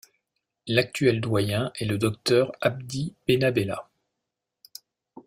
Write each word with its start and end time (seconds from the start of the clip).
L'actuel 0.65 1.21
doyen 1.21 1.71
est 1.79 1.85
le 1.85 1.99
Docteur 1.99 2.51
Abdi 2.59 3.13
Benabellah. 3.27 3.87